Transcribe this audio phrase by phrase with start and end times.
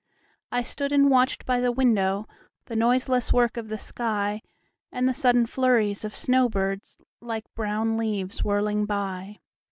[0.51, 2.25] I stood and watched by the windowThe
[2.71, 4.41] noiseless work of the sky,
[4.91, 9.37] And the sudden flurries of snow birds, Like brown leaves whirling by.